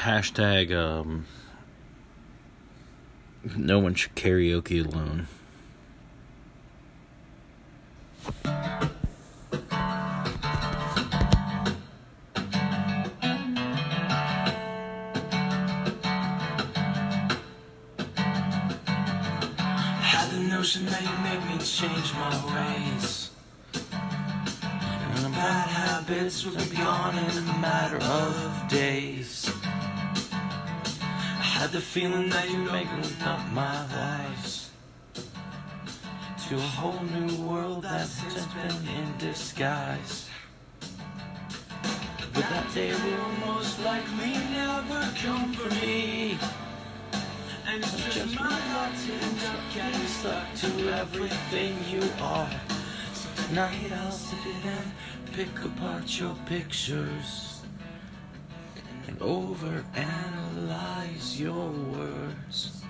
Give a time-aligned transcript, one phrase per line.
[0.00, 1.26] Hashtag um,
[3.54, 5.26] no one should karaoke alone.
[20.00, 23.30] Had the notion that you make me change my ways.
[23.74, 29.59] And the bad habits would be gone in a matter of days.
[31.60, 34.70] Had the feeling that you make me up my lives
[36.48, 40.30] to a whole new world that's just been in disguise.
[42.32, 46.38] But that day will most likely never come for me.
[47.68, 52.50] And it's just my luck to end up getting stuck to everything you are.
[53.12, 54.92] So tonight I'll sit and
[55.34, 57.59] pick apart your pictures
[59.06, 62.82] and overanalyze your words.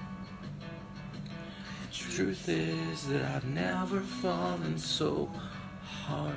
[1.92, 5.30] Truth is that I've never fallen so
[5.84, 6.34] hard.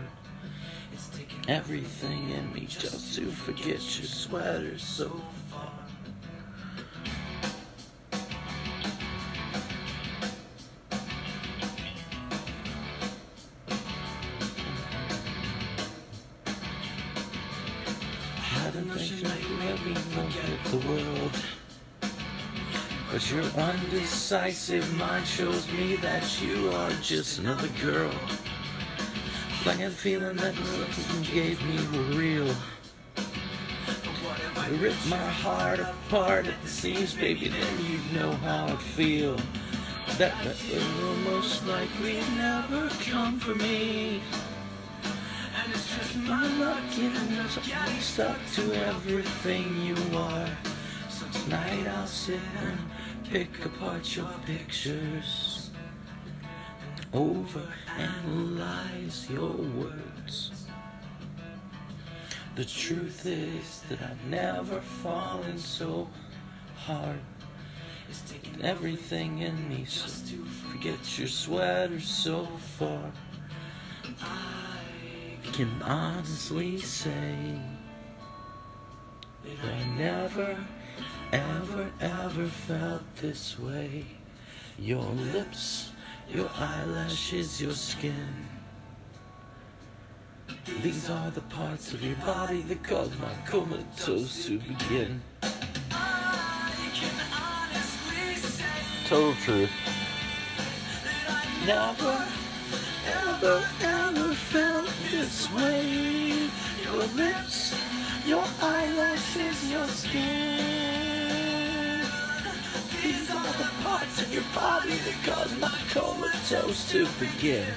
[1.48, 5.20] Everything in me just to forget your sweater so
[19.50, 19.94] made me
[20.72, 21.44] the world.
[23.12, 28.12] But your undecisive mind shows me that you are just another girl.
[29.66, 32.56] Like a feeling that you gave me were real.
[34.70, 39.36] You ripped my heart apart at the seams, baby, then you know how I feel.
[40.18, 44.22] That that will most likely never come for me.
[46.14, 50.48] Just my luck, know, I'm stuck to everything you are.
[51.10, 52.78] So tonight I'll sit and
[53.32, 55.72] pick apart your pictures
[57.14, 60.68] overanalyze your words.
[62.56, 66.08] The truth is that I've never fallen so
[66.76, 67.22] hard.
[68.08, 72.46] It's taken everything in me to forget your sweater so
[72.78, 73.12] far.
[74.22, 74.53] I
[75.54, 77.36] can honestly say
[79.46, 80.58] that I never,
[81.32, 84.04] ever, ever felt this way.
[84.80, 85.92] Your lips,
[86.28, 88.48] your eyelashes, your skin.
[90.82, 95.22] These are the parts of your body that cause my comatose to begin.
[99.06, 99.70] Total truth.
[101.68, 102.26] Never,
[103.06, 104.73] ever, ever felt
[105.14, 106.50] this way.
[106.84, 107.76] Your lips,
[108.26, 110.60] your eyelashes, your skin.
[113.02, 117.72] These are the parts of your body that cause my comatose to begin.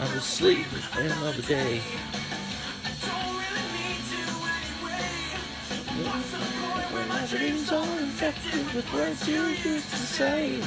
[0.00, 1.80] I was sleeping another day.
[6.92, 10.62] When my dreams are infected with words you used to say.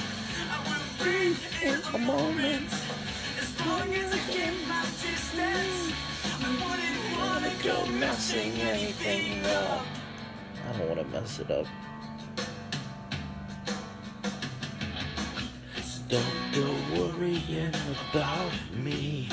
[0.99, 2.69] Breathe in a moment.
[3.41, 4.85] As long as I can not
[5.37, 9.85] I wouldn't wanna go messing anything up.
[10.67, 11.67] I don't want to mess it up.
[16.07, 17.73] Don't go worrying
[18.11, 19.27] about me.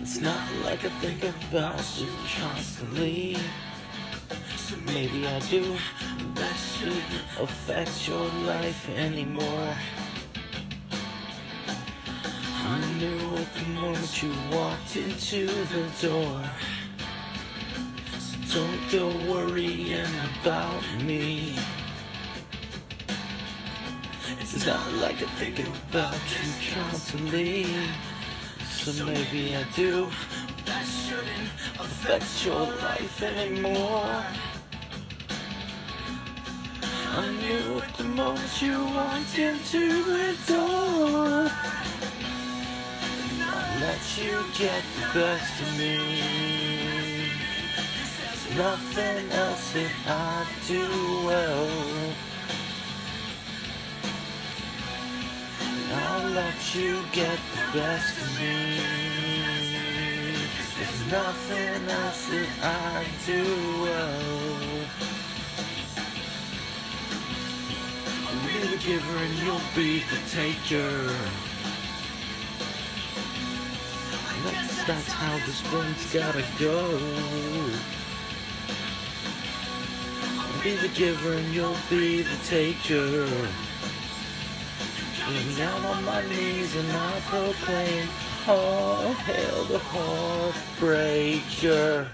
[0.00, 2.06] It's not like I think about you
[2.40, 3.36] constantly.
[4.56, 5.76] So maybe I do.
[6.34, 7.04] That shouldn't
[7.40, 9.74] affect your life anymore.
[12.70, 16.40] I knew at the moment you walked into the door.
[18.46, 21.56] So don't go worrying about me.
[24.38, 27.66] It's not like I'm thinking about you constantly.
[28.70, 30.08] So maybe I do.
[30.66, 31.50] That shouldn't
[31.80, 34.24] affect your life anymore.
[37.12, 41.50] I knew at the moment you walked into the door.
[43.90, 45.96] Let you get the best of me.
[48.22, 50.86] There's nothing else that I do
[51.26, 51.68] well.
[55.92, 58.78] I'll let you get the best of me.
[60.78, 63.42] There's nothing else that I do
[63.82, 64.30] well.
[68.46, 71.49] Be the giver and you'll be the taker.
[74.90, 76.98] That's, how this one's gotta go.
[80.64, 83.28] Be the giver and you'll be the taker.
[85.28, 88.08] And down on my knees and I proclaim,
[88.48, 89.78] oh, hail the
[90.80, 92.08] heartbreaker.